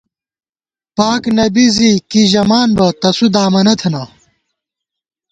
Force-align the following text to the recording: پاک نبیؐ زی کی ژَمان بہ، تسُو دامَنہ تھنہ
پاک 0.97 1.23
نبیؐ 1.37 1.67
زی 1.75 1.91
کی 2.09 2.21
ژَمان 2.31 2.69
بہ، 2.77 2.87
تسُو 3.01 3.27
دامَنہ 3.33 3.73
تھنہ 3.79 4.03